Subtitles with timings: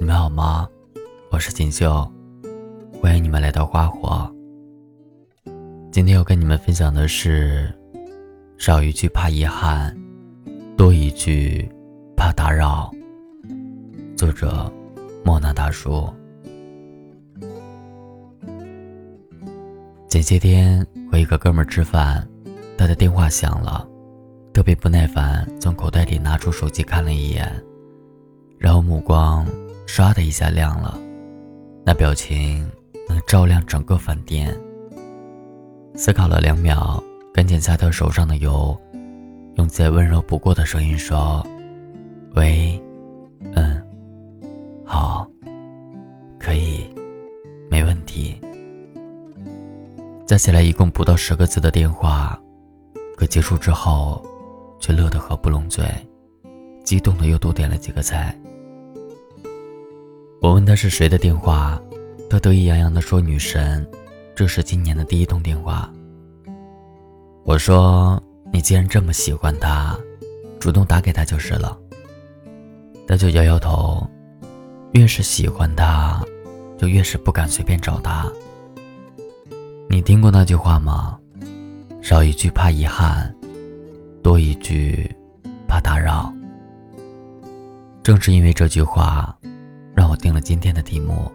[0.00, 0.66] 你们好吗？
[1.30, 2.10] 我是锦绣，
[3.02, 4.34] 欢迎你们来到花火。
[5.92, 7.70] 今天要跟你们分享的是：
[8.56, 9.94] 少一句怕遗憾，
[10.74, 11.70] 多一句
[12.16, 12.90] 怕打扰。
[14.16, 14.72] 作者：
[15.22, 16.08] 莫那大叔。
[20.08, 22.26] 前些天和一个哥们吃饭，
[22.78, 23.86] 他的电话响了，
[24.54, 27.62] 特别不耐烦，从口袋里拿出手机看了一眼。
[28.56, 29.46] 然后目光
[29.90, 30.96] 唰的一下亮了，
[31.84, 32.64] 那表情
[33.08, 34.56] 能照亮整个饭店。
[35.96, 37.02] 思考了两秒，
[37.34, 38.78] 赶紧擦掉手上的油，
[39.56, 41.44] 用再温柔不过的声音说
[42.36, 42.80] ：“喂，
[43.56, 43.82] 嗯，
[44.84, 45.26] 好，
[46.38, 46.88] 可以，
[47.68, 48.40] 没问题。”
[50.24, 52.40] 加起来一共不到十个字的电话，
[53.16, 54.24] 可结束之后，
[54.78, 55.84] 却乐得合不拢嘴，
[56.84, 58.38] 激动的又多点了几个菜。
[60.40, 61.78] 我问他是谁的电话，
[62.30, 63.86] 他得意洋洋地说：“女神，
[64.34, 65.92] 这是今年的第一通电话。”
[67.44, 69.94] 我说：“你既然这么喜欢他，
[70.58, 71.78] 主动打给他就是了。”
[73.06, 74.08] 他就摇摇头，
[74.92, 76.24] 越是喜欢他，
[76.78, 78.26] 就越是不敢随便找他。
[79.90, 81.18] 你听过那句话吗？
[82.00, 83.34] 少一句怕遗憾，
[84.22, 85.14] 多一句
[85.68, 86.32] 怕打扰。
[88.02, 89.36] 正是因为这句话。
[90.20, 91.30] 定了今天的题目。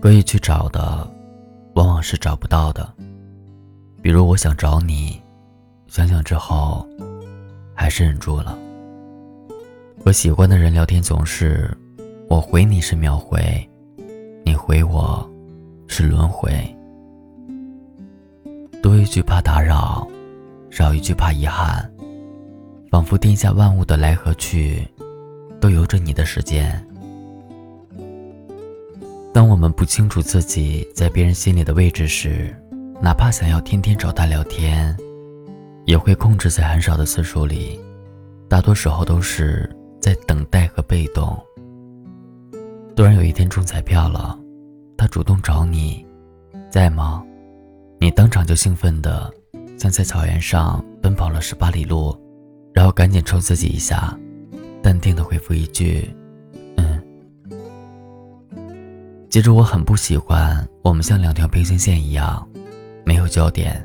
[0.00, 1.10] 可以去找的，
[1.74, 2.90] 往往是找不到的。
[4.02, 5.20] 比如我想找你，
[5.86, 6.86] 想想之后，
[7.74, 8.58] 还是忍住了。
[10.04, 11.74] 和喜欢的人聊天总是，
[12.28, 13.66] 我回你是秒回，
[14.44, 15.26] 你回我，
[15.86, 16.52] 是轮回。
[18.82, 20.06] 多一句怕打扰，
[20.70, 21.90] 少一句怕遗憾，
[22.90, 24.86] 仿佛天下万物的来和去。
[25.64, 26.78] 都由着你的时间。
[29.32, 32.54] 当我们不清楚自己在别人心里的位置时，
[33.00, 34.94] 哪怕想要天天找他聊天，
[35.86, 37.80] 也会控制在很少的次数里，
[38.46, 41.34] 大多时候都是在等待和被动。
[42.94, 44.38] 突然有一天中彩票了，
[44.98, 46.04] 他主动找你，
[46.68, 47.24] 在吗？
[47.98, 49.32] 你当场就兴奋的
[49.78, 52.14] 像在草原上奔跑了十八里路，
[52.74, 54.14] 然后赶紧抽自己一下。
[54.84, 56.14] 淡定的回复一句
[56.76, 57.02] ：“嗯。”
[59.30, 62.46] 其实我很不喜欢我们像两条平行线一样，
[63.02, 63.82] 没有焦点。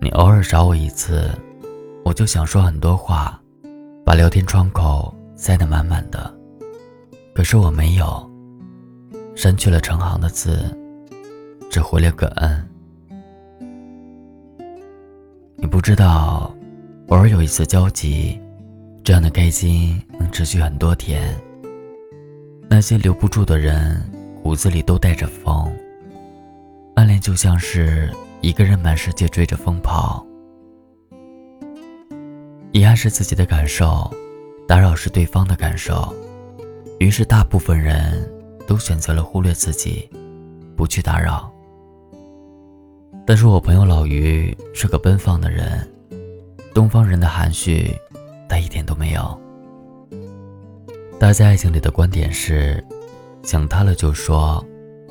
[0.00, 1.28] 你偶尔找我一次，
[2.04, 3.36] 我就想说很多话，
[4.06, 6.32] 把聊天窗口塞得满满的。
[7.34, 8.30] 可是我没有，
[9.34, 10.62] 删去了成行的字，
[11.68, 12.64] 只回了个“嗯”。
[15.58, 16.54] 你不知道，
[17.08, 18.40] 偶尔有一次交集。
[19.04, 21.36] 这样的开心能持续很多天。
[22.70, 24.00] 那些留不住的人，
[24.44, 25.70] 骨子里都带着风。
[26.94, 28.12] 暗恋就像是
[28.42, 30.24] 一个人满世界追着风跑。
[32.70, 34.08] 遗憾是自己的感受，
[34.68, 36.14] 打扰是对方的感受。
[37.00, 38.24] 于是大部分人
[38.68, 40.08] 都选择了忽略自己，
[40.76, 41.52] 不去打扰。
[43.26, 45.92] 但是我朋友老于是个奔放的人，
[46.72, 47.92] 东方人的含蓄。
[48.52, 49.40] 他一点都没有。
[51.18, 52.84] 他在爱情里的观点是：
[53.42, 54.62] 想他了就说，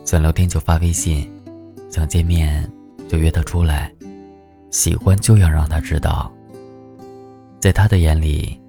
[0.06, 1.28] 想聊天就发微信，
[1.90, 2.72] 想见面
[3.10, 3.92] 就约他出来，
[4.70, 6.32] 喜欢就要让他知道。
[7.60, 8.62] 在他的眼里，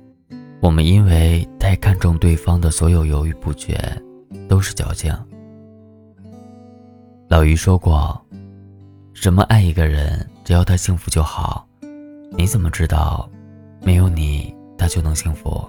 [0.62, 3.78] 我们因为太看重对方的所有犹豫不决，
[4.48, 5.14] 都是矫情。
[7.28, 8.18] 老于说过
[9.12, 11.68] ：“什么爱一个人，只要他幸福就好。”
[12.32, 13.28] 你怎么知道，
[13.82, 14.54] 没有你？
[14.82, 15.64] 他就能幸福，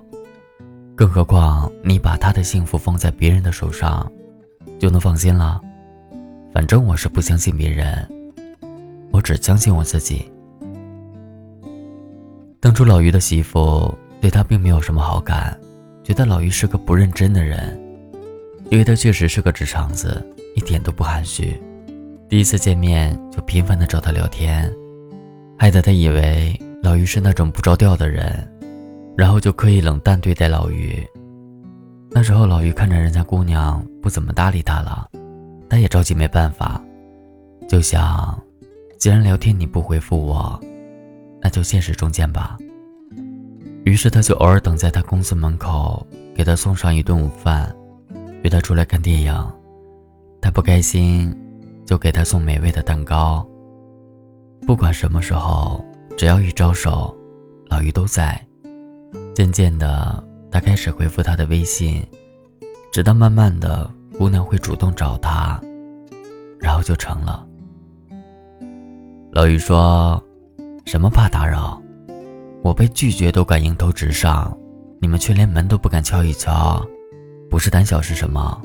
[0.96, 4.12] 更何况你把他的幸福放在别人的手上，
[4.80, 5.62] 就能放心了。
[6.52, 8.10] 反正我是不相信别人，
[9.12, 10.32] 我只相信我自己。
[12.60, 15.56] 当初老于的媳妇对他并没有什么好感，
[16.04, 17.80] 觉得老于是个不认真的人，
[18.72, 20.26] 因为他确实是个直肠子，
[20.56, 21.62] 一点都不含蓄。
[22.28, 24.74] 第一次见面就频繁的找他聊天，
[25.60, 28.50] 害得他以为老于是那种不着调的人。
[29.16, 31.06] 然后就刻意冷淡对待老于。
[32.10, 35.10] 那时候老于看着人家姑娘不怎么搭理他了，
[35.70, 36.82] 他也着急没办法，
[37.68, 38.40] 就想，
[39.00, 40.60] 既然聊天你不回复我，
[41.42, 42.58] 那就现实中见吧。
[43.84, 46.06] 于是他就偶尔等在他公司门口，
[46.36, 47.76] 给他送上一顿午饭，
[48.44, 49.52] 约他出来看电影。
[50.40, 51.36] 他不开心，
[51.86, 53.46] 就给他送美味的蛋糕。
[54.68, 55.84] 不管什么时候，
[56.18, 57.16] 只要一招手，
[57.70, 58.40] 老于都在。
[59.34, 62.06] 渐渐的，他开始回复他的微信，
[62.92, 65.60] 直到慢慢的姑娘会主动找他，
[66.60, 67.44] 然后就成了。
[69.32, 70.24] 老于说
[70.86, 71.82] ：“什么怕打扰？
[72.62, 74.56] 我被拒绝都敢迎头直上，
[75.02, 76.86] 你们却连门都不敢敲一敲，
[77.50, 78.62] 不是胆小是什么？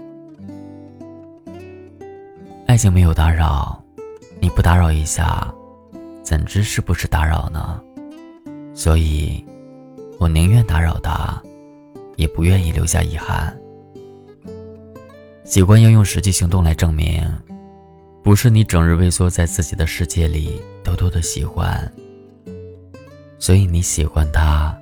[2.67, 3.83] 爱情没有打扰，
[4.39, 5.51] 你不打扰一下，
[6.23, 7.81] 怎知是不是打扰呢？
[8.75, 9.43] 所以。”
[10.19, 11.41] 我宁愿打扰他，
[12.17, 13.57] 也不愿意留下遗憾。
[15.45, 17.25] 习惯要用实际行动来证明，
[18.23, 21.91] 不是你整日畏缩在自己的世界里偷偷的喜欢。
[23.39, 24.77] 所以你喜欢他，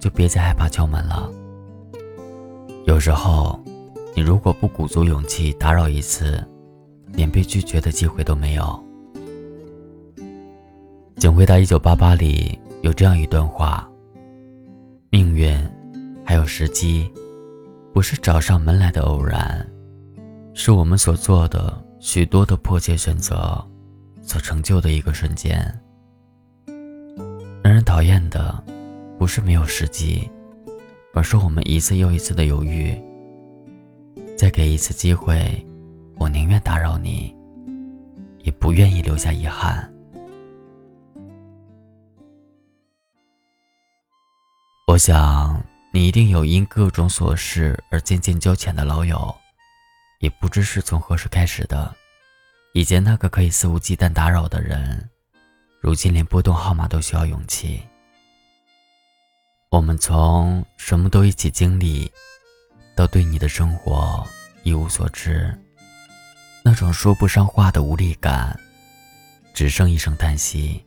[0.00, 1.30] 就别再害怕敲门了。
[2.86, 3.62] 有时候，
[4.14, 6.42] 你如果不鼓足勇气打扰一次，
[7.12, 8.64] 连被拒绝的机会都没有。
[11.18, 13.86] 《请回答一九八八》里有这样一段话。
[15.10, 15.56] 命运，
[16.22, 17.10] 还有时机，
[17.94, 19.66] 不是找上门来的偶然，
[20.52, 23.64] 是我们所做的许多的迫切选择
[24.20, 25.58] 所成就的一个瞬间。
[27.62, 28.62] 让人讨厌的，
[29.18, 30.28] 不是没有时机，
[31.14, 32.94] 而是我们一次又一次的犹豫。
[34.36, 35.66] 再给一次机会，
[36.16, 37.34] 我宁愿打扰你，
[38.44, 39.90] 也不愿意留下遗憾。
[44.88, 45.62] 我想，
[45.92, 49.36] 你一定有因各种琐事而渐渐交浅的老友，
[50.20, 51.94] 也不知是从何时开始的。
[52.72, 55.10] 以前那个可以肆无忌惮打扰的人，
[55.78, 57.82] 如今连拨动号码都需要勇气。
[59.68, 62.10] 我们从什么都一起经历，
[62.96, 64.26] 到对你的生活
[64.62, 65.54] 一无所知，
[66.64, 68.58] 那种说不上话的无力感，
[69.52, 70.82] 只剩一声叹息。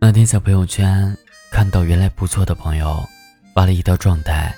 [0.00, 1.18] 那天在朋友圈。
[1.50, 3.06] 看到原来不错的朋友
[3.54, 4.54] 发了一条状态，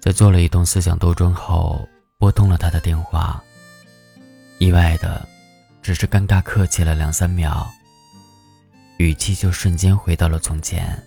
[0.00, 1.88] 在做了一通思想斗争后，
[2.18, 3.42] 拨通了他的电话。
[4.58, 5.26] 意外的，
[5.82, 7.68] 只是尴尬客气了两三秒，
[8.98, 11.02] 语气就瞬间回到了从前。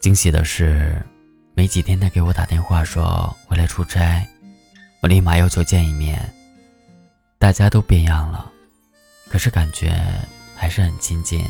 [0.00, 1.04] 惊喜的是，
[1.54, 4.26] 没几天他给我打电话说回来出差，
[5.02, 6.32] 我立马要求见一面。
[7.38, 8.50] 大家都变样了，
[9.28, 9.94] 可是感觉
[10.56, 11.44] 还是很亲近。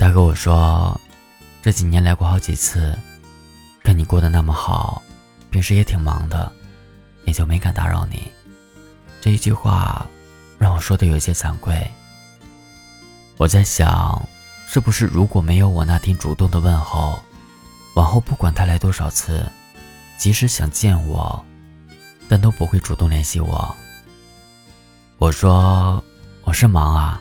[0.00, 0.98] 他跟我说，
[1.60, 2.98] 这几年来过好几次，
[3.84, 5.02] 看你过得那么好，
[5.50, 6.50] 平时也挺忙的，
[7.26, 8.32] 也就没敢打扰你。
[9.20, 10.06] 这一句话
[10.58, 11.86] 让我说的有些惭愧。
[13.36, 14.26] 我在想，
[14.66, 17.20] 是不是如果没有我那天主动的问候，
[17.94, 19.44] 往后不管他来多少次，
[20.16, 21.44] 即使想见我，
[22.26, 23.76] 但都不会主动联系我。
[25.18, 26.02] 我说
[26.44, 27.20] 我是忙啊，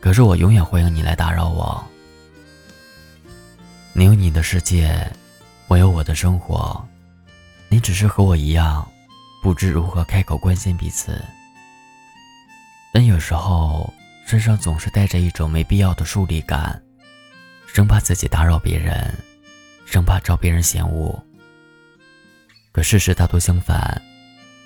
[0.00, 1.80] 可是我永远欢迎你来打扰我。
[3.98, 5.10] 你有你的世界，
[5.66, 6.88] 我有我的生活。
[7.68, 8.88] 你只是和我一样，
[9.42, 11.20] 不知如何开口关心彼此。
[12.92, 13.92] 但有时候
[14.24, 16.80] 身上总是带着一种没必要的疏离感，
[17.66, 19.12] 生怕自己打扰别人，
[19.84, 21.20] 生怕招别人嫌恶。
[22.70, 24.00] 可事实大多相反，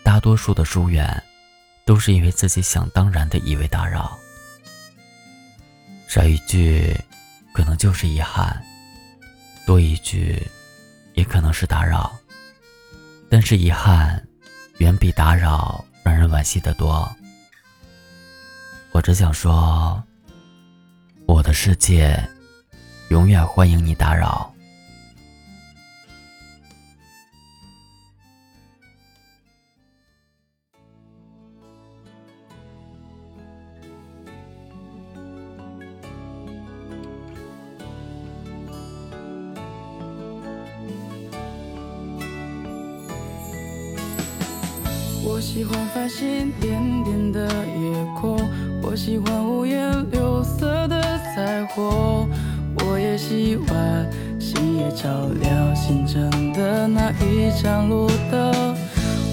[0.02, 1.22] 大多数的疏远，
[1.86, 4.14] 都是因为自己想当然的以为打扰。
[6.06, 6.94] 少一句，
[7.54, 8.62] 可能就是遗憾。
[9.66, 10.40] 多一句，
[11.14, 12.12] 也可能是打扰。
[13.30, 14.22] 但是遗憾，
[14.78, 17.10] 远比打扰让人惋惜的多。
[18.90, 20.02] 我只想说，
[21.26, 22.22] 我的世界，
[23.08, 24.51] 永远欢迎你打扰。
[45.34, 48.38] 我喜欢繁星点点的夜空，
[48.82, 51.00] 我喜欢五颜六色的
[51.34, 52.28] 彩虹，
[52.84, 54.06] 我也喜欢
[54.38, 55.08] 星夜照
[55.40, 58.76] 亮星辰的那一盏路灯。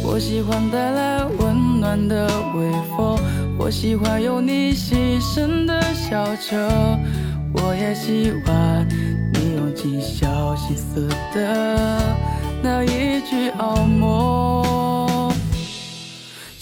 [0.02, 3.20] 我喜欢带来温暖的微风，
[3.58, 6.70] 我喜欢有你细声的小车，
[7.52, 8.88] 我也喜欢
[9.34, 12.16] 你用尽小心思的
[12.64, 14.69] 那一句好梦。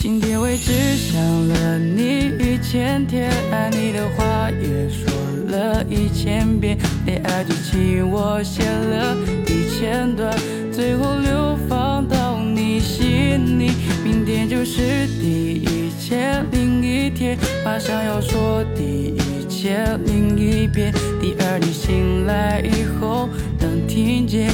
[0.10, 5.12] 今天为止想了你一千天，爱你的话也说
[5.50, 10.34] 了一千遍，恋爱剧情我写了一千段，
[10.72, 13.72] 最后流放到你心里。
[14.02, 20.00] 明天就是第一千零一天，马上要说第一千。
[20.06, 20.94] 零一遍。
[21.20, 23.28] 第二天醒来以后，
[23.60, 24.50] 能听见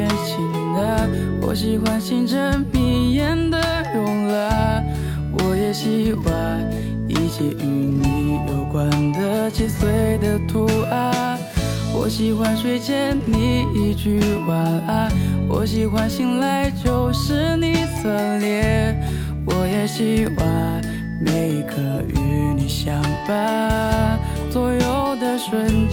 [0.00, 1.08] 在耳边轻喃，
[1.42, 3.58] 我喜欢星辰迷眼的
[3.94, 4.84] 慵懒，
[5.32, 6.66] 我也喜欢
[7.06, 11.38] 一切与你有关的切碎的图案。
[11.92, 15.12] 我喜欢睡前你一句晚安，
[15.48, 18.96] 我喜欢醒来就是你侧脸，
[19.44, 20.80] 我也喜欢
[21.20, 21.76] 每一刻
[22.08, 22.18] 与
[22.56, 24.18] 你相伴
[24.50, 25.89] 左右的瞬间。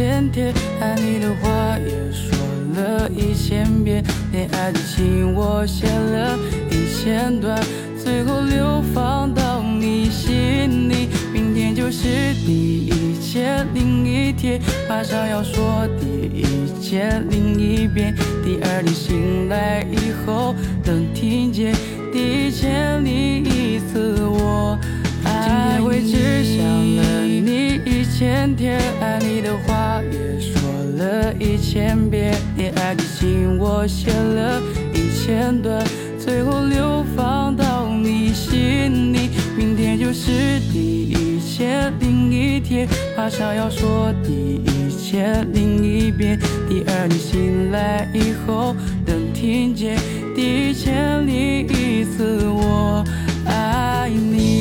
[0.00, 2.34] 天天，爱你的话也说
[2.74, 4.02] 了一千遍，
[4.32, 6.38] 恋爱的情我写了
[6.70, 7.62] 一千段，
[8.02, 11.10] 最后流放到你心里。
[11.34, 18.14] 明天就是第一千零一天，马上要说第一千零一遍。
[18.42, 21.74] 第二天醒来以后，能听见
[22.10, 24.78] 第一千零一次我
[25.24, 25.84] 爱你。
[25.84, 26.64] 今天为止想
[26.96, 27.78] 了你
[28.20, 30.60] 千天，爱你的话也说
[30.98, 34.60] 了一千遍，恋爱的情我写了
[34.92, 35.82] 一千段，
[36.18, 39.30] 最后流放到你心里。
[39.56, 42.86] 明天就是第一千零一天，
[43.16, 44.30] 马上要说第
[44.66, 46.38] 一千零一遍。
[46.68, 49.96] 第二天醒来以后，能听见
[50.36, 53.02] 第一千零一次我
[53.46, 54.59] 爱你。